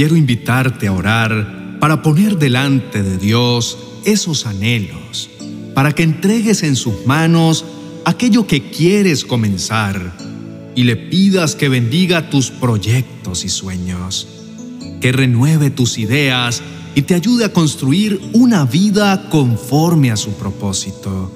quiero 0.00 0.16
invitarte 0.16 0.86
a 0.86 0.94
orar 0.94 1.76
para 1.78 2.00
poner 2.00 2.38
delante 2.38 3.02
de 3.02 3.18
Dios 3.18 3.76
esos 4.06 4.46
anhelos, 4.46 5.28
para 5.74 5.92
que 5.92 6.02
entregues 6.02 6.62
en 6.62 6.74
sus 6.74 7.04
manos 7.04 7.66
aquello 8.06 8.46
que 8.46 8.70
quieres 8.70 9.26
comenzar 9.26 10.16
y 10.74 10.84
le 10.84 10.96
pidas 10.96 11.54
que 11.54 11.68
bendiga 11.68 12.30
tus 12.30 12.50
proyectos 12.50 13.44
y 13.44 13.50
sueños, 13.50 14.26
que 15.02 15.12
renueve 15.12 15.68
tus 15.68 15.98
ideas 15.98 16.62
y 16.94 17.02
te 17.02 17.14
ayude 17.14 17.44
a 17.44 17.52
construir 17.52 18.22
una 18.32 18.64
vida 18.64 19.28
conforme 19.28 20.10
a 20.10 20.16
su 20.16 20.32
propósito. 20.32 21.30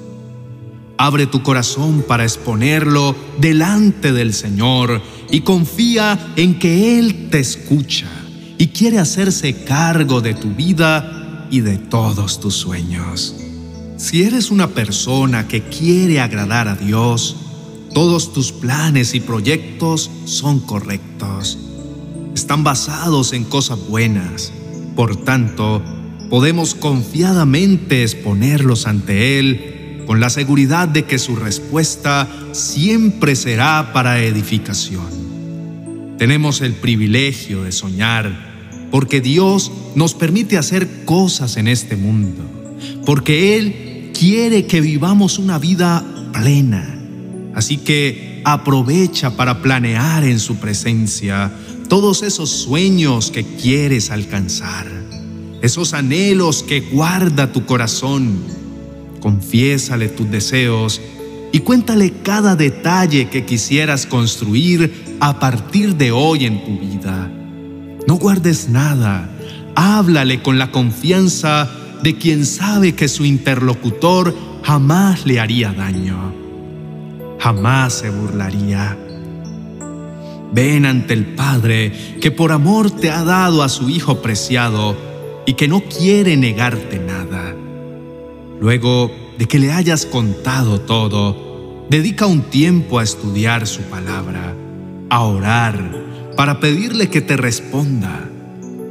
Abre 0.97 1.27
tu 1.27 1.43
corazón 1.43 2.03
para 2.07 2.23
exponerlo 2.23 3.15
delante 3.39 4.11
del 4.11 4.33
Señor 4.33 5.03
y 5.29 5.41
confía 5.41 6.33
en 6.35 6.57
que 6.57 6.97
Él 6.97 7.27
te 7.29 7.37
escucha 7.41 8.24
y 8.57 8.67
quiere 8.67 8.99
hacerse 8.99 9.63
cargo 9.63 10.21
de 10.21 10.33
tu 10.33 10.49
vida 10.53 11.47
y 11.51 11.61
de 11.61 11.77
todos 11.77 12.39
tus 12.39 12.55
sueños. 12.55 13.35
Si 13.97 14.23
eres 14.23 14.51
una 14.51 14.67
persona 14.67 15.47
que 15.47 15.61
quiere 15.63 16.19
agradar 16.19 16.67
a 16.67 16.75
Dios, 16.75 17.37
todos 17.93 18.33
tus 18.33 18.51
planes 18.51 19.15
y 19.15 19.21
proyectos 19.21 20.11
son 20.25 20.59
correctos. 20.59 21.57
Están 22.33 22.63
basados 22.63 23.31
en 23.31 23.45
cosas 23.45 23.79
buenas. 23.87 24.51
Por 24.97 25.15
tanto, 25.23 25.81
podemos 26.29 26.75
confiadamente 26.75 28.03
exponerlos 28.03 28.87
ante 28.87 29.39
Él 29.39 30.03
con 30.05 30.19
la 30.19 30.29
seguridad 30.29 30.87
de 30.87 31.05
que 31.05 31.17
su 31.17 31.35
respuesta 31.35 32.27
siempre 32.51 33.35
será 33.35 33.91
para 33.93 34.21
edificación. 34.21 35.24
Tenemos 36.17 36.61
el 36.61 36.73
privilegio 36.73 37.63
de 37.63 37.71
soñar 37.71 38.53
porque 38.91 39.21
Dios 39.21 39.71
nos 39.95 40.13
permite 40.13 40.57
hacer 40.57 41.05
cosas 41.05 41.57
en 41.57 41.67
este 41.67 41.95
mundo, 41.97 42.43
porque 43.05 43.57
Él 43.57 44.11
quiere 44.17 44.65
que 44.65 44.81
vivamos 44.81 45.39
una 45.39 45.59
vida 45.59 46.03
plena 46.31 46.95
Así 47.55 47.77
que 47.77 48.41
aprovecha 48.43 49.37
para 49.37 49.61
planear 49.61 50.25
en 50.25 50.39
su 50.39 50.57
presencia 50.57 51.51
todos 51.87 52.21
esos 52.21 52.49
sueños 52.49 53.31
que 53.31 53.45
quieres 53.45 54.11
alcanzar, 54.11 54.85
esos 55.61 55.93
anhelos 55.93 56.63
que 56.63 56.81
guarda 56.81 57.53
tu 57.53 57.65
corazón. 57.65 58.39
Confiésale 59.21 60.09
tus 60.09 60.29
deseos 60.29 60.99
y 61.53 61.59
cuéntale 61.61 62.11
cada 62.23 62.57
detalle 62.57 63.29
que 63.29 63.45
quisieras 63.45 64.05
construir 64.05 65.04
a 65.27 65.39
partir 65.39 65.95
de 65.95 66.11
hoy 66.11 66.45
en 66.45 66.63
tu 66.63 66.77
vida. 66.79 67.29
No 68.07 68.15
guardes 68.15 68.69
nada, 68.69 69.29
háblale 69.75 70.41
con 70.41 70.57
la 70.57 70.71
confianza 70.71 71.69
de 72.03 72.17
quien 72.17 72.45
sabe 72.45 72.95
que 72.95 73.07
su 73.07 73.25
interlocutor 73.25 74.35
jamás 74.63 75.25
le 75.25 75.39
haría 75.39 75.73
daño 75.73 76.45
jamás 77.45 77.93
se 77.93 78.09
burlaría. 78.09 78.97
Ven 80.51 80.83
ante 80.87 81.13
el 81.13 81.25
Padre 81.35 81.91
que 82.19 82.31
por 82.31 82.51
amor 82.51 82.89
te 82.89 83.11
ha 83.11 83.23
dado 83.23 83.61
a 83.61 83.69
su 83.69 83.87
Hijo 83.87 84.19
preciado 84.23 84.97
y 85.45 85.53
que 85.53 85.67
no 85.67 85.81
quiere 85.81 86.37
negarte 86.37 86.97
nada. 86.97 87.55
Luego 88.59 89.11
de 89.37 89.45
que 89.45 89.59
le 89.59 89.71
hayas 89.71 90.07
contado 90.07 90.81
todo, 90.81 91.85
dedica 91.87 92.25
un 92.25 92.41
tiempo 92.41 92.97
a 92.97 93.03
estudiar 93.03 93.67
su 93.67 93.83
palabra, 93.83 94.55
a 95.09 95.23
orar, 95.23 96.33
para 96.35 96.59
pedirle 96.59 97.09
que 97.09 97.21
te 97.21 97.37
responda. 97.37 98.29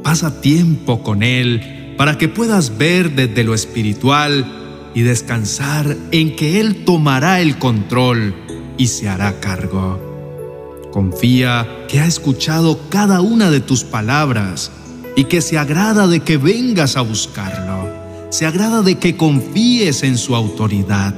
Pasa 0.03 0.41
tiempo 0.41 1.03
con 1.03 1.23
Él 1.23 1.93
para 1.97 2.17
que 2.17 2.27
puedas 2.27 2.77
ver 2.77 3.15
desde 3.15 3.43
lo 3.43 3.53
espiritual 3.53 4.91
y 4.93 5.01
descansar 5.01 5.95
en 6.11 6.35
que 6.35 6.59
Él 6.59 6.83
tomará 6.85 7.41
el 7.41 7.57
control 7.57 8.35
y 8.77 8.87
se 8.87 9.07
hará 9.07 9.39
cargo. 9.39 10.89
Confía 10.91 11.85
que 11.87 11.99
ha 11.99 12.05
escuchado 12.05 12.79
cada 12.89 13.21
una 13.21 13.51
de 13.51 13.59
tus 13.59 13.83
palabras 13.83 14.71
y 15.15 15.25
que 15.25 15.41
se 15.41 15.57
agrada 15.57 16.07
de 16.07 16.21
que 16.21 16.37
vengas 16.37 16.97
a 16.97 17.01
buscarlo. 17.01 17.89
Se 18.29 18.45
agrada 18.45 18.81
de 18.81 18.95
que 18.95 19.15
confíes 19.15 20.03
en 20.03 20.17
su 20.17 20.35
autoridad. 20.35 21.15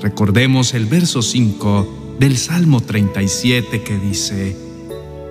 Recordemos 0.00 0.74
el 0.74 0.86
verso 0.86 1.22
5 1.22 2.01
del 2.22 2.38
Salmo 2.38 2.80
37 2.80 3.82
que 3.82 3.98
dice, 3.98 4.56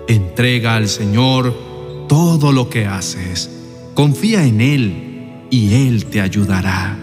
Entrega 0.08 0.76
al 0.76 0.90
Señor 0.90 2.06
todo 2.06 2.52
lo 2.52 2.68
que 2.68 2.84
haces, 2.84 3.48
confía 3.94 4.44
en 4.44 4.60
Él 4.60 5.46
y 5.48 5.72
Él 5.72 6.04
te 6.04 6.20
ayudará. 6.20 6.98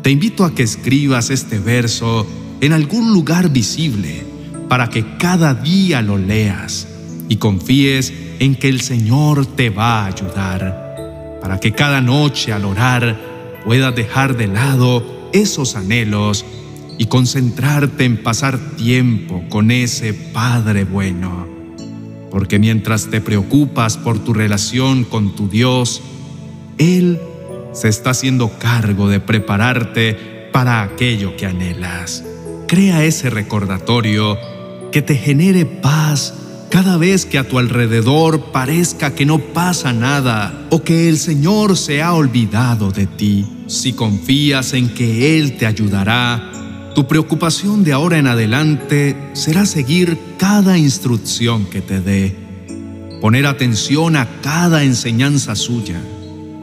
Te 0.00 0.10
invito 0.10 0.42
a 0.46 0.54
que 0.54 0.62
escribas 0.62 1.28
este 1.28 1.58
verso 1.58 2.26
en 2.62 2.72
algún 2.72 3.12
lugar 3.12 3.50
visible 3.50 4.24
para 4.70 4.88
que 4.88 5.18
cada 5.18 5.52
día 5.52 6.00
lo 6.00 6.16
leas 6.16 6.88
y 7.28 7.36
confíes 7.36 8.10
en 8.38 8.54
que 8.54 8.70
el 8.70 8.80
Señor 8.80 9.44
te 9.44 9.68
va 9.68 10.04
a 10.04 10.06
ayudar, 10.06 11.38
para 11.42 11.60
que 11.60 11.72
cada 11.72 12.00
noche 12.00 12.54
al 12.54 12.64
orar 12.64 13.20
puedas 13.66 13.94
dejar 13.94 14.34
de 14.38 14.46
lado 14.46 15.28
esos 15.34 15.76
anhelos 15.76 16.46
y 16.98 17.06
concentrarte 17.06 18.04
en 18.04 18.22
pasar 18.22 18.58
tiempo 18.76 19.44
con 19.48 19.70
ese 19.70 20.14
Padre 20.14 20.84
bueno. 20.84 21.46
Porque 22.30 22.58
mientras 22.58 23.06
te 23.06 23.20
preocupas 23.20 23.96
por 23.96 24.18
tu 24.18 24.32
relación 24.32 25.04
con 25.04 25.34
tu 25.34 25.48
Dios, 25.48 26.02
Él 26.78 27.20
se 27.72 27.88
está 27.88 28.10
haciendo 28.10 28.58
cargo 28.58 29.08
de 29.08 29.20
prepararte 29.20 30.48
para 30.52 30.82
aquello 30.82 31.36
que 31.36 31.46
anhelas. 31.46 32.24
Crea 32.68 33.04
ese 33.04 33.30
recordatorio 33.30 34.38
que 34.92 35.02
te 35.02 35.16
genere 35.16 35.66
paz 35.66 36.34
cada 36.70 36.96
vez 36.96 37.24
que 37.24 37.38
a 37.38 37.48
tu 37.48 37.58
alrededor 37.58 38.52
parezca 38.52 39.14
que 39.14 39.26
no 39.26 39.38
pasa 39.38 39.92
nada 39.92 40.66
o 40.70 40.82
que 40.82 41.08
el 41.08 41.18
Señor 41.18 41.76
se 41.76 42.02
ha 42.02 42.12
olvidado 42.14 42.90
de 42.90 43.06
ti. 43.06 43.46
Si 43.68 43.92
confías 43.92 44.72
en 44.72 44.88
que 44.88 45.38
Él 45.38 45.56
te 45.56 45.66
ayudará, 45.66 46.53
tu 46.94 47.06
preocupación 47.06 47.84
de 47.84 47.92
ahora 47.92 48.18
en 48.18 48.26
adelante 48.26 49.16
será 49.32 49.66
seguir 49.66 50.18
cada 50.38 50.78
instrucción 50.78 51.66
que 51.66 51.80
te 51.80 52.00
dé, 52.00 52.36
poner 53.20 53.46
atención 53.46 54.16
a 54.16 54.28
cada 54.42 54.84
enseñanza 54.84 55.56
suya, 55.56 56.00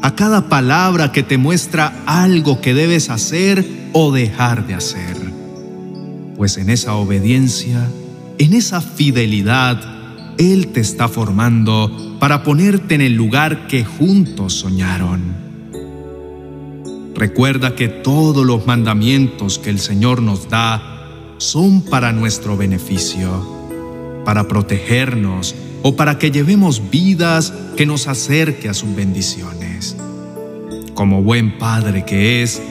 a 0.02 0.16
cada 0.16 0.50
palabra 0.50 1.12
que 1.12 1.24
te 1.24 1.38
muestra 1.38 2.04
algo 2.06 2.62
que 2.62 2.74
debes 2.74 3.10
hacer 3.10 3.66
o 3.94 4.12
dejar 4.12 4.66
de 4.66 4.74
hacer 4.74 5.32
pues 6.42 6.58
en 6.58 6.72
esa 6.72 6.96
obediencia, 6.96 7.88
en 8.40 8.54
esa 8.54 8.82
fidelidad, 8.82 9.80
Él 10.40 10.70
te 10.70 10.80
está 10.80 11.08
formando 11.08 12.18
para 12.20 12.42
ponerte 12.42 12.96
en 12.96 13.02
el 13.02 13.14
lugar 13.14 13.68
que 13.68 13.86
juntos 13.86 14.54
soñaron. 14.56 15.51
Recuerda 17.16 17.76
que 17.76 17.88
todos 17.88 18.46
los 18.46 18.66
mandamientos 18.66 19.60
que 19.60 19.70
el 19.70 19.80
Señor 19.80 20.22
nos 20.22 20.50
da 20.50 21.36
son 21.38 21.82
para 21.82 22.12
nuestro 22.14 22.58
beneficio, 22.58 24.24
para 24.26 24.48
protegernos 24.48 25.56
o 25.84 25.96
para 25.96 26.18
que 26.18 26.32
llevemos 26.32 26.90
vidas 26.90 27.54
que 27.76 27.86
nos 27.86 28.08
acerque 28.08 28.70
a 28.70 28.74
sus 28.74 28.96
bendiciones. 28.96 29.96
Como 30.94 31.24
buen 31.24 31.58
Padre 31.58 32.06
que 32.06 32.44
es, 32.44 32.62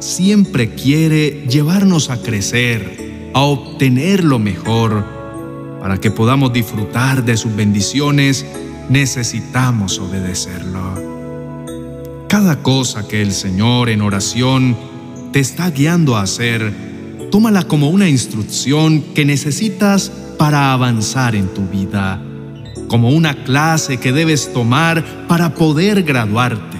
siempre 0.00 0.74
quiere 0.74 1.46
llevarnos 1.48 2.10
a 2.10 2.20
crecer 2.22 3.30
a 3.34 3.42
obtener 3.42 4.24
lo 4.24 4.38
mejor. 4.38 5.04
Para 5.80 5.98
que 5.98 6.10
podamos 6.10 6.52
disfrutar 6.52 7.24
de 7.24 7.36
sus 7.36 7.54
bendiciones, 7.54 8.46
necesitamos 8.88 9.98
obedecerlo. 9.98 10.75
Cada 12.46 12.62
cosa 12.62 13.08
que 13.08 13.22
el 13.22 13.32
Señor 13.32 13.88
en 13.88 14.00
oración 14.00 14.76
te 15.32 15.40
está 15.40 15.68
guiando 15.68 16.14
a 16.14 16.22
hacer, 16.22 16.72
tómala 17.32 17.64
como 17.64 17.90
una 17.90 18.08
instrucción 18.08 19.02
que 19.02 19.24
necesitas 19.24 20.12
para 20.38 20.72
avanzar 20.72 21.34
en 21.34 21.48
tu 21.48 21.66
vida, 21.66 22.22
como 22.86 23.10
una 23.10 23.42
clase 23.42 23.96
que 23.96 24.12
debes 24.12 24.52
tomar 24.52 25.26
para 25.26 25.54
poder 25.56 26.04
graduarte. 26.04 26.78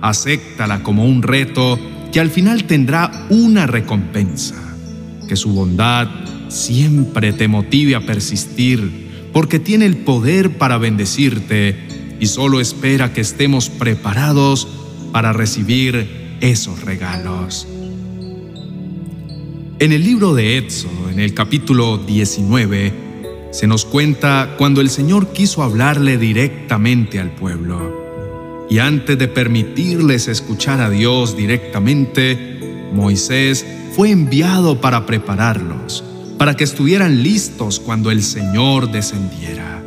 Acéptala 0.00 0.84
como 0.84 1.04
un 1.04 1.24
reto 1.24 1.76
que 2.12 2.20
al 2.20 2.30
final 2.30 2.62
tendrá 2.62 3.26
una 3.30 3.66
recompensa 3.66 4.54
que 5.28 5.34
su 5.34 5.54
bondad 5.54 6.06
siempre 6.46 7.32
te 7.32 7.48
motive 7.48 7.96
a 7.96 8.06
persistir, 8.06 9.08
porque 9.32 9.58
tiene 9.58 9.86
el 9.86 9.96
poder 9.96 10.56
para 10.56 10.78
bendecirte 10.78 11.87
y 12.20 12.26
solo 12.26 12.60
espera 12.60 13.12
que 13.12 13.20
estemos 13.20 13.70
preparados 13.70 14.68
para 15.12 15.32
recibir 15.32 16.36
esos 16.40 16.82
regalos. 16.82 17.66
En 19.80 19.92
el 19.92 20.02
libro 20.02 20.34
de 20.34 20.58
Éxodo, 20.58 21.10
en 21.10 21.20
el 21.20 21.34
capítulo 21.34 21.98
19, 21.98 22.92
se 23.52 23.66
nos 23.66 23.84
cuenta 23.84 24.56
cuando 24.58 24.80
el 24.80 24.90
Señor 24.90 25.32
quiso 25.32 25.62
hablarle 25.62 26.18
directamente 26.18 27.20
al 27.20 27.30
pueblo. 27.30 28.66
Y 28.68 28.80
antes 28.80 29.16
de 29.18 29.28
permitirles 29.28 30.28
escuchar 30.28 30.80
a 30.80 30.90
Dios 30.90 31.36
directamente, 31.36 32.58
Moisés 32.92 33.64
fue 33.94 34.10
enviado 34.10 34.80
para 34.80 35.06
prepararlos, 35.06 36.04
para 36.36 36.56
que 36.56 36.64
estuvieran 36.64 37.22
listos 37.22 37.80
cuando 37.80 38.10
el 38.10 38.22
Señor 38.22 38.90
descendiera. 38.90 39.82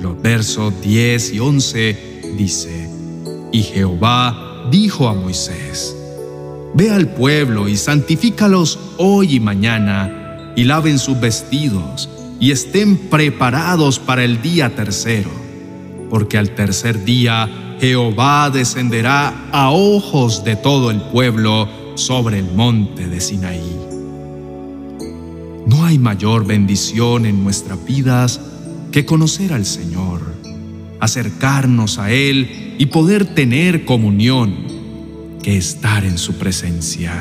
Los 0.00 0.20
versos 0.20 0.74
10 0.82 1.32
y 1.32 1.40
11 1.40 2.22
dice, 2.36 2.90
Y 3.52 3.62
Jehová 3.62 4.68
dijo 4.70 5.08
a 5.08 5.14
Moisés, 5.14 5.96
Ve 6.74 6.90
al 6.90 7.08
pueblo 7.08 7.68
y 7.68 7.76
santifícalos 7.76 8.78
hoy 8.98 9.36
y 9.36 9.40
mañana, 9.40 10.52
y 10.54 10.64
laven 10.64 10.98
sus 10.98 11.18
vestidos, 11.18 12.08
y 12.38 12.50
estén 12.50 12.98
preparados 13.08 13.98
para 13.98 14.24
el 14.24 14.42
día 14.42 14.74
tercero, 14.74 15.30
porque 16.10 16.36
al 16.36 16.50
tercer 16.50 17.04
día 17.04 17.76
Jehová 17.80 18.50
descenderá 18.50 19.48
a 19.52 19.70
ojos 19.70 20.44
de 20.44 20.56
todo 20.56 20.90
el 20.90 21.00
pueblo 21.00 21.68
sobre 21.94 22.38
el 22.38 22.52
monte 22.52 23.08
de 23.08 23.20
Sinaí. 23.20 23.80
No 25.66 25.84
hay 25.84 25.98
mayor 25.98 26.46
bendición 26.46 27.24
en 27.24 27.42
nuestras 27.42 27.82
vidas 27.84 28.40
que 28.96 29.04
conocer 29.04 29.52
al 29.52 29.66
Señor, 29.66 30.22
acercarnos 31.00 31.98
a 31.98 32.10
Él 32.12 32.76
y 32.78 32.86
poder 32.86 33.26
tener 33.26 33.84
comunión, 33.84 34.56
que 35.42 35.58
estar 35.58 36.02
en 36.02 36.16
su 36.16 36.38
presencia. 36.38 37.12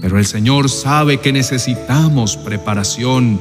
Pero 0.00 0.18
el 0.18 0.24
Señor 0.24 0.70
sabe 0.70 1.20
que 1.20 1.30
necesitamos 1.30 2.38
preparación, 2.38 3.38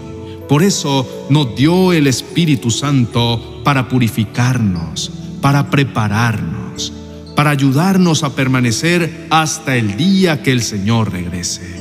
por 0.49 0.61
eso 0.61 1.27
nos 1.29 1.55
dio 1.55 1.93
el 1.93 2.05
Espíritu 2.05 2.69
Santo 2.69 3.61
para 3.63 3.87
purificarnos, 3.87 5.09
para 5.39 5.69
prepararnos, 5.69 6.91
para 7.33 7.51
ayudarnos 7.51 8.23
a 8.23 8.35
permanecer 8.35 9.27
hasta 9.29 9.77
el 9.77 9.95
día 9.95 10.43
que 10.43 10.51
el 10.51 10.61
Señor 10.61 11.13
regrese. 11.13 11.78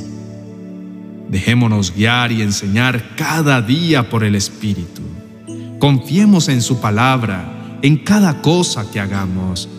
Dejémonos 1.29 1.93
guiar 1.95 2.31
y 2.31 2.41
enseñar 2.41 3.15
cada 3.15 3.61
día 3.61 4.09
por 4.09 4.23
el 4.23 4.35
Espíritu. 4.35 5.01
Confiemos 5.77 6.49
en 6.49 6.61
su 6.61 6.81
palabra, 6.81 7.77
en 7.81 7.97
cada 7.97 8.41
cosa 8.41 8.89
que 8.91 8.99
hagamos, 8.99 9.69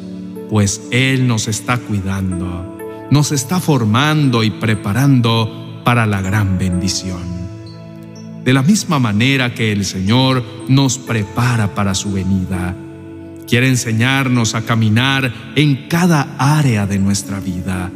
pues 0.49 0.81
Él 0.93 1.27
nos 1.27 1.49
está 1.49 1.79
cuidando, 1.79 2.79
nos 3.11 3.33
está 3.33 3.59
formando 3.61 4.45
y 4.45 4.51
preparando 4.51 5.83
para 5.85 6.07
la 6.07 6.23
gran 6.23 6.57
bendición. 6.57 7.41
De 8.45 8.53
la 8.53 8.63
misma 8.63 8.99
manera 8.99 9.53
que 9.53 9.73
el 9.73 9.85
Señor 9.85 10.43
nos 10.69 10.99
prepara 10.99 11.75
para 11.75 11.95
su 11.95 12.13
venida, 12.13 12.77
quiere 13.47 13.69
enseñarnos 13.69 14.55
a 14.55 14.63
caminar 14.63 15.53
en 15.57 15.89
cada 15.89 16.37
área 16.39 16.87
de 16.87 16.99
nuestra 17.01 17.41
vida, 17.41 17.91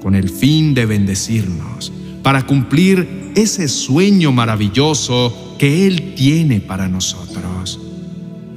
con 0.00 0.14
el 0.14 0.30
fin 0.30 0.72
de 0.74 0.86
bendecirnos, 0.86 1.92
para 2.24 2.44
cumplir 2.44 3.30
ese 3.36 3.68
sueño 3.68 4.32
maravilloso 4.32 5.54
que 5.56 5.86
Él 5.86 6.14
tiene 6.16 6.58
para 6.60 6.88
nosotros. 6.88 7.78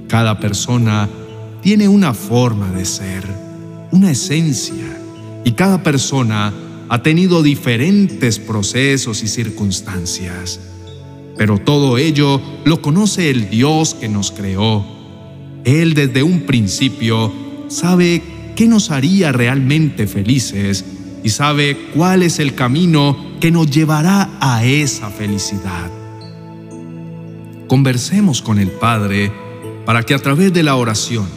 Cada 0.08 0.40
persona 0.40 1.08
tiene 1.62 1.88
una 1.88 2.16
forma 2.16 2.72
de 2.72 2.86
ser, 2.86 3.24
una 3.92 4.10
esencia, 4.10 5.00
y 5.44 5.52
cada 5.52 5.84
persona 5.84 6.52
ha 6.90 7.04
tenido 7.04 7.44
diferentes 7.44 8.40
procesos 8.40 9.22
y 9.22 9.28
circunstancias. 9.28 10.60
Pero 11.38 11.60
todo 11.60 12.00
ello 12.00 12.42
lo 12.66 12.82
conoce 12.82 13.30
el 13.30 13.52
Dios 13.52 13.94
que 13.94 14.10
nos 14.10 14.32
creó 14.32 14.98
él 15.68 15.96
desde 15.96 16.24
un 16.24 16.42
principio 16.42 17.30
sabe 17.68 18.22
qué 18.56 18.68
nos 18.68 18.90
haría 18.90 19.34
realmente 19.34 20.08
felices 20.08 20.86
y 21.26 21.30
sabe 21.30 21.78
cuál 21.94 22.24
es 22.24 22.40
el 22.40 22.56
camino 22.56 23.18
que 23.40 23.52
nos 23.52 23.70
llevará 23.70 24.30
a 24.40 24.64
esa 24.64 25.10
felicidad. 25.10 25.92
Conversemos 27.68 28.42
con 28.42 28.60
el 28.60 28.72
Padre 28.72 29.32
para 29.86 30.04
que 30.04 30.14
a 30.14 30.20
través 30.20 30.54
de 30.54 30.64
la 30.64 30.76
oración 30.76 31.28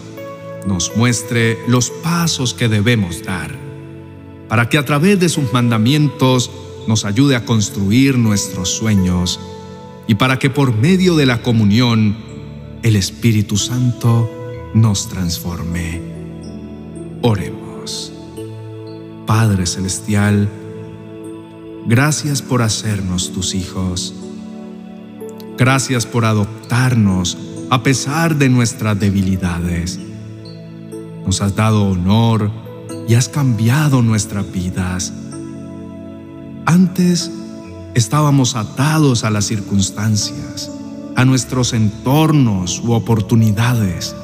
nos 0.67 0.97
muestre 0.97 1.59
los 1.67 1.91
pasos 1.91 2.55
que 2.55 2.69
debemos 2.69 3.23
dar, 3.23 3.55
para 4.49 4.69
que 4.69 4.79
a 4.79 4.85
través 4.85 5.19
de 5.21 5.29
sus 5.29 5.53
mandamientos 5.53 6.51
nos 6.87 7.05
ayude 7.05 7.37
a 7.37 7.45
construir 7.45 8.19
nuestros 8.19 8.71
sueños 8.71 9.41
y 10.07 10.15
para 10.15 10.39
que 10.39 10.51
por 10.51 10.75
medio 10.75 11.17
de 11.17 11.27
la 11.27 11.43
comunión 11.43 12.17
el 12.83 12.97
Espíritu 12.97 13.57
Santo 13.57 14.31
nos 14.75 15.09
transforme. 15.09 16.01
Oremos. 17.23 18.13
Padre 19.27 19.67
Celestial, 19.67 20.49
gracias 21.91 22.41
por 22.41 22.63
hacernos 22.63 23.33
tus 23.33 23.53
hijos. 23.53 24.15
Gracias 25.59 26.07
por 26.07 26.25
adoptarnos 26.25 27.37
a 27.69 27.83
pesar 27.83 28.37
de 28.37 28.49
nuestras 28.49 28.99
debilidades. 28.99 29.99
Nos 31.27 31.43
has 31.43 31.57
dado 31.57 31.89
honor 31.89 32.53
y 33.09 33.15
has 33.15 33.29
cambiado 33.29 34.03
nuestras 34.03 34.51
vidas. 34.53 35.13
Antes 36.65 37.33
estábamos 37.95 38.55
atados 38.55 39.25
a 39.25 39.31
las 39.31 39.47
circunstancias 39.47 40.71
a 41.17 41.25
nuestros 41.25 41.73
entornos 41.73 42.81
u 42.85 42.93
oportunidades. 42.93 44.15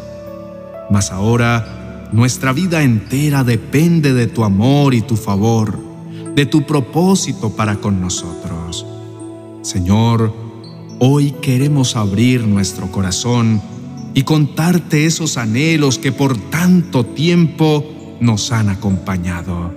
Mas 0.89 1.11
ahora 1.11 2.09
nuestra 2.12 2.53
vida 2.53 2.85
entera 2.85 3.43
depende 3.43 4.15
de 4.15 4.29
tu 4.29 4.45
amor 4.45 4.95
y 4.95 5.03
tu 5.03 5.17
favor, 5.17 5.96
de 6.37 6.44
tu 6.44 6.67
propósito 6.67 7.49
para 7.56 7.77
con 7.77 7.99
nosotros. 7.99 8.85
Señor, 9.62 10.35
hoy 10.99 11.33
queremos 11.41 11.97
abrir 11.97 12.47
nuestro 12.47 12.93
corazón 12.93 13.62
y 14.12 14.23
contarte 14.23 15.06
esos 15.06 15.38
anhelos 15.38 15.99
que 15.99 16.12
por 16.12 16.37
tanto 16.37 17.06
tiempo 17.06 17.85
nos 18.21 18.53
han 18.53 18.69
acompañado. 18.69 19.75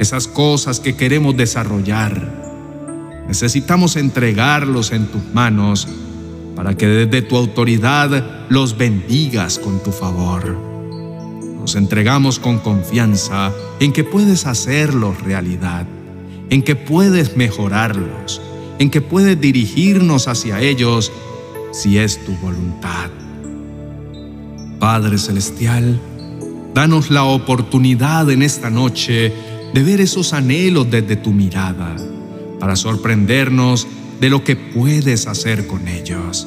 Esas 0.00 0.26
cosas 0.26 0.80
que 0.80 0.96
queremos 0.96 1.36
desarrollar. 1.36 3.24
Necesitamos 3.28 3.94
entregarlos 3.94 4.90
en 4.90 5.06
tus 5.06 5.22
manos 5.32 5.86
para 6.56 6.76
que 6.76 6.88
desde 6.88 7.22
tu 7.22 7.36
autoridad 7.36 8.48
los 8.48 8.76
bendigas 8.76 9.60
con 9.60 9.80
tu 9.80 9.92
favor. 9.92 10.67
Entregamos 11.74 12.38
con 12.38 12.58
confianza 12.58 13.52
en 13.80 13.92
que 13.92 14.04
puedes 14.04 14.46
hacerlos 14.46 15.20
realidad, 15.22 15.86
en 16.50 16.62
que 16.62 16.76
puedes 16.76 17.36
mejorarlos, 17.36 18.40
en 18.78 18.90
que 18.90 19.00
puedes 19.00 19.40
dirigirnos 19.40 20.28
hacia 20.28 20.60
ellos 20.60 21.12
si 21.72 21.98
es 21.98 22.24
tu 22.24 22.32
voluntad. 22.36 23.10
Padre 24.78 25.18
Celestial, 25.18 26.00
danos 26.74 27.10
la 27.10 27.24
oportunidad 27.24 28.30
en 28.30 28.42
esta 28.42 28.70
noche 28.70 29.32
de 29.74 29.82
ver 29.82 30.00
esos 30.00 30.32
anhelos 30.32 30.90
desde 30.90 31.16
tu 31.16 31.32
mirada, 31.32 31.96
para 32.58 32.76
sorprendernos 32.76 33.86
de 34.20 34.30
lo 34.30 34.44
que 34.44 34.56
puedes 34.56 35.26
hacer 35.26 35.66
con 35.66 35.88
ellos. 35.88 36.46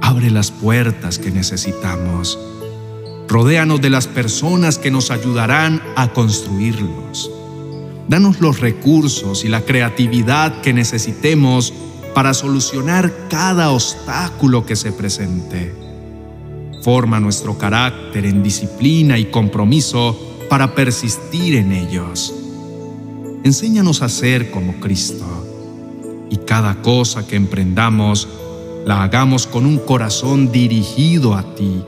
Abre 0.00 0.30
las 0.30 0.50
puertas 0.50 1.18
que 1.18 1.30
necesitamos. 1.30 2.38
Rodéanos 3.28 3.80
de 3.80 3.90
las 3.90 4.06
personas 4.06 4.78
que 4.78 4.90
nos 4.90 5.10
ayudarán 5.10 5.82
a 5.96 6.12
construirlos. 6.12 7.30
Danos 8.08 8.40
los 8.40 8.60
recursos 8.60 9.44
y 9.44 9.48
la 9.48 9.62
creatividad 9.62 10.60
que 10.60 10.72
necesitemos 10.72 11.72
para 12.14 12.34
solucionar 12.34 13.12
cada 13.28 13.70
obstáculo 13.70 14.64
que 14.64 14.76
se 14.76 14.92
presente. 14.92 15.74
Forma 16.82 17.18
nuestro 17.18 17.58
carácter 17.58 18.24
en 18.26 18.42
disciplina 18.42 19.18
y 19.18 19.26
compromiso 19.26 20.16
para 20.48 20.74
persistir 20.74 21.56
en 21.56 21.72
ellos. 21.72 22.32
Enséñanos 23.42 24.02
a 24.02 24.08
ser 24.08 24.50
como 24.50 24.80
Cristo 24.80 25.26
y 26.30 26.38
cada 26.38 26.80
cosa 26.82 27.26
que 27.26 27.36
emprendamos 27.36 28.28
la 28.84 29.02
hagamos 29.02 29.46
con 29.46 29.66
un 29.66 29.78
corazón 29.78 30.52
dirigido 30.52 31.34
a 31.34 31.54
ti, 31.54 31.82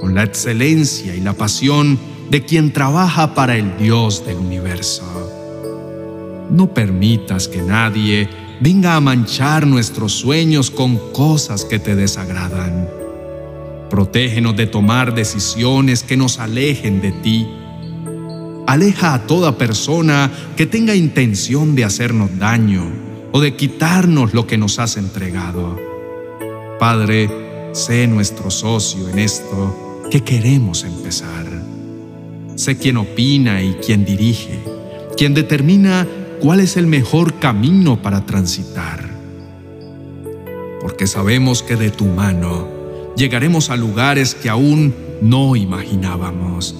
con 0.00 0.14
la 0.14 0.24
excelencia 0.24 1.14
y 1.14 1.20
la 1.20 1.32
pasión 1.32 1.98
de 2.30 2.44
quien 2.44 2.72
trabaja 2.72 3.34
para 3.34 3.56
el 3.56 3.76
Dios 3.76 4.24
del 4.26 4.36
universo. 4.36 5.04
No 6.50 6.72
permitas 6.72 7.48
que 7.48 7.62
nadie 7.62 8.28
venga 8.60 8.96
a 8.96 9.00
manchar 9.00 9.66
nuestros 9.66 10.12
sueños 10.12 10.70
con 10.70 10.96
cosas 11.12 11.64
que 11.64 11.78
te 11.78 11.94
desagradan. 11.94 12.88
Protégenos 13.90 14.56
de 14.56 14.66
tomar 14.66 15.14
decisiones 15.14 16.02
que 16.02 16.16
nos 16.16 16.38
alejen 16.38 17.00
de 17.00 17.12
ti. 17.12 17.48
Aleja 18.66 19.14
a 19.14 19.26
toda 19.26 19.58
persona 19.58 20.32
que 20.56 20.66
tenga 20.66 20.94
intención 20.94 21.76
de 21.76 21.84
hacernos 21.84 22.36
daño 22.38 22.84
o 23.32 23.40
de 23.40 23.54
quitarnos 23.54 24.34
lo 24.34 24.46
que 24.46 24.58
nos 24.58 24.78
has 24.78 24.96
entregado. 24.96 25.78
Padre, 26.80 27.45
sé 27.76 28.06
nuestro 28.06 28.50
socio 28.50 29.06
en 29.10 29.18
esto 29.18 30.06
que 30.10 30.22
queremos 30.22 30.82
empezar. 30.82 31.44
Sé 32.54 32.78
quien 32.78 32.96
opina 32.96 33.62
y 33.62 33.74
quien 33.74 34.06
dirige, 34.06 34.58
quien 35.16 35.34
determina 35.34 36.06
cuál 36.40 36.60
es 36.60 36.78
el 36.78 36.86
mejor 36.86 37.34
camino 37.38 38.00
para 38.00 38.24
transitar. 38.24 39.10
Porque 40.80 41.06
sabemos 41.06 41.62
que 41.62 41.76
de 41.76 41.90
tu 41.90 42.06
mano 42.06 42.66
llegaremos 43.14 43.68
a 43.68 43.76
lugares 43.76 44.34
que 44.34 44.48
aún 44.48 44.94
no 45.20 45.54
imaginábamos 45.54 46.74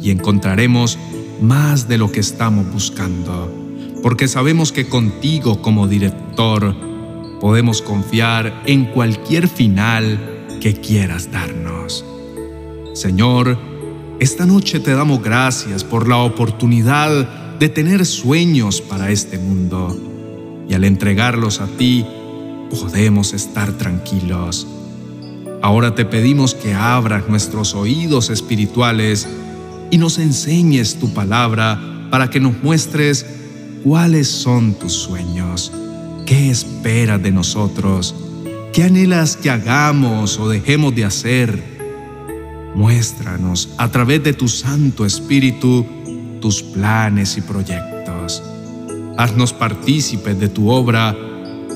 y 0.00 0.10
encontraremos 0.10 0.98
más 1.42 1.88
de 1.88 1.98
lo 1.98 2.10
que 2.10 2.20
estamos 2.20 2.72
buscando, 2.72 3.52
porque 4.02 4.28
sabemos 4.28 4.72
que 4.72 4.88
contigo 4.88 5.60
como 5.60 5.88
director 5.88 6.74
podemos 7.42 7.82
confiar 7.82 8.62
en 8.66 8.84
cualquier 8.84 9.48
final 9.48 10.46
que 10.60 10.74
quieras 10.74 11.32
darnos. 11.32 12.04
Señor, 12.94 13.58
esta 14.20 14.46
noche 14.46 14.78
te 14.78 14.94
damos 14.94 15.20
gracias 15.20 15.82
por 15.82 16.06
la 16.06 16.18
oportunidad 16.18 17.58
de 17.58 17.68
tener 17.68 18.06
sueños 18.06 18.80
para 18.80 19.10
este 19.10 19.38
mundo 19.38 20.64
y 20.68 20.74
al 20.74 20.84
entregarlos 20.84 21.60
a 21.60 21.66
ti 21.66 22.06
podemos 22.70 23.32
estar 23.32 23.72
tranquilos. 23.72 24.68
Ahora 25.62 25.96
te 25.96 26.04
pedimos 26.04 26.54
que 26.54 26.74
abras 26.74 27.28
nuestros 27.28 27.74
oídos 27.74 28.30
espirituales 28.30 29.26
y 29.90 29.98
nos 29.98 30.18
enseñes 30.18 30.94
tu 31.00 31.12
palabra 31.12 32.06
para 32.08 32.30
que 32.30 32.38
nos 32.38 32.62
muestres 32.62 33.26
cuáles 33.82 34.28
son 34.28 34.74
tus 34.74 34.92
sueños, 34.92 35.72
qué 36.32 36.48
esperas 36.48 37.22
de 37.22 37.30
nosotros, 37.30 38.14
qué 38.72 38.84
anhelas 38.84 39.36
que 39.36 39.50
hagamos 39.50 40.38
o 40.38 40.48
dejemos 40.48 40.94
de 40.94 41.04
hacer 41.04 41.62
Muéstranos 42.74 43.68
a 43.76 43.90
través 43.90 44.24
de 44.24 44.32
tu 44.32 44.48
Santo 44.48 45.04
Espíritu 45.04 45.84
tus 46.40 46.62
planes 46.62 47.36
y 47.36 47.42
proyectos. 47.42 48.42
Haznos 49.18 49.52
partícipes 49.52 50.40
de 50.40 50.48
tu 50.48 50.70
obra 50.70 51.14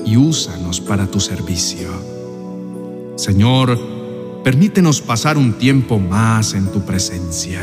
y 0.03 0.17
úsanos 0.17 0.81
para 0.81 1.05
tu 1.05 1.19
servicio. 1.19 1.91
Señor, 3.15 3.79
permítenos 4.43 5.01
pasar 5.01 5.37
un 5.37 5.53
tiempo 5.53 5.99
más 5.99 6.55
en 6.55 6.65
tu 6.71 6.81
presencia. 6.81 7.61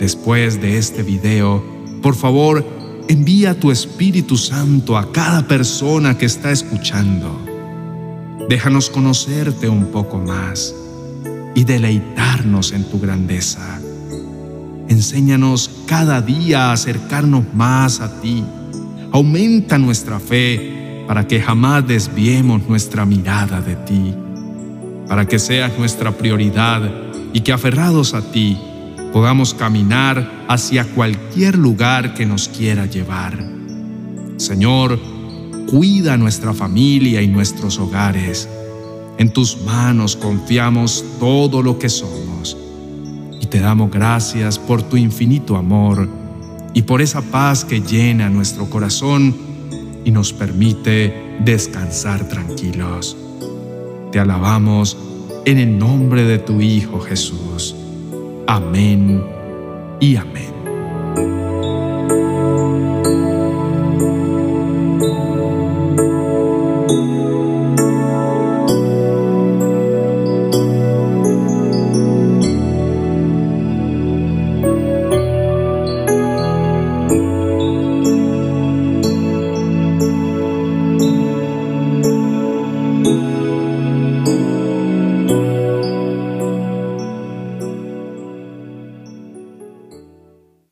Después 0.00 0.60
de 0.60 0.78
este 0.78 1.04
video, 1.04 1.62
por 2.02 2.16
favor, 2.16 2.81
envía 3.08 3.58
tu 3.58 3.70
Espíritu 3.70 4.36
Santo 4.36 4.96
a 4.96 5.12
cada 5.12 5.46
persona 5.46 6.16
que 6.16 6.26
está 6.26 6.50
escuchando. 6.50 7.40
Déjanos 8.48 8.90
conocerte 8.90 9.68
un 9.68 9.86
poco 9.86 10.18
más 10.18 10.74
y 11.54 11.64
deleitarnos 11.64 12.72
en 12.72 12.84
tu 12.84 13.00
grandeza. 13.00 13.80
Enséñanos 14.88 15.70
cada 15.86 16.20
día 16.20 16.70
a 16.70 16.72
acercarnos 16.72 17.44
más 17.54 18.00
a 18.00 18.20
ti. 18.20 18.44
Aumenta 19.12 19.78
nuestra 19.78 20.18
fe 20.18 21.04
para 21.06 21.26
que 21.26 21.40
jamás 21.40 21.86
desviemos 21.86 22.62
nuestra 22.68 23.04
mirada 23.04 23.60
de 23.60 23.76
ti, 23.76 24.14
para 25.08 25.26
que 25.26 25.38
seas 25.38 25.78
nuestra 25.78 26.12
prioridad 26.12 26.82
y 27.32 27.40
que 27.40 27.52
aferrados 27.52 28.14
a 28.14 28.22
ti 28.32 28.58
podamos 29.12 29.54
caminar 29.54 30.46
hacia 30.48 30.84
cualquier 30.84 31.58
lugar 31.58 32.14
que 32.14 32.26
nos 32.26 32.48
quiera 32.48 32.86
llevar. 32.86 33.38
Señor, 34.38 34.98
cuida 35.70 36.16
nuestra 36.16 36.52
familia 36.52 37.22
y 37.22 37.28
nuestros 37.28 37.78
hogares 37.78 38.48
en 39.18 39.30
tus 39.32 39.62
manos 39.62 40.16
confiamos 40.16 41.04
todo 41.20 41.62
lo 41.62 41.78
que 41.78 41.88
somos 41.88 42.56
y 43.40 43.46
te 43.46 43.60
damos 43.60 43.90
gracias 43.90 44.58
por 44.58 44.82
tu 44.82 44.96
infinito 44.96 45.56
amor 45.56 46.08
y 46.74 46.82
por 46.82 47.02
esa 47.02 47.20
paz 47.20 47.64
que 47.64 47.80
llena 47.80 48.30
nuestro 48.30 48.70
corazón 48.70 49.36
y 50.04 50.10
nos 50.10 50.32
permite 50.32 51.36
descansar 51.44 52.26
tranquilos. 52.26 53.16
Te 54.10 54.18
alabamos 54.18 54.96
en 55.44 55.58
el 55.58 55.78
nombre 55.78 56.24
de 56.24 56.38
tu 56.38 56.60
Hijo 56.60 56.98
Jesús. 56.98 57.76
Amén 58.52 59.24
y 59.98 60.14
amén. 60.16 60.61